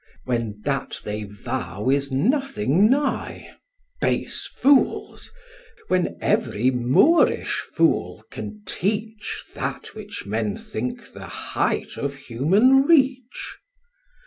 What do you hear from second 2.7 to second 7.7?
nigh: Base fools! when every moorish